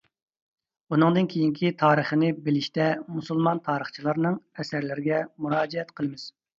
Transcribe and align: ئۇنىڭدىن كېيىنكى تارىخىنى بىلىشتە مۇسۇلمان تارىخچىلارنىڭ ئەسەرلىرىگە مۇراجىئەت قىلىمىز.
ئۇنىڭدىن 0.95 1.29
كېيىنكى 1.33 1.73
تارىخىنى 1.83 2.33
بىلىشتە 2.49 2.89
مۇسۇلمان 3.13 3.65
تارىخچىلارنىڭ 3.71 4.43
ئەسەرلىرىگە 4.61 5.25
مۇراجىئەت 5.41 5.99
قىلىمىز. 5.99 6.31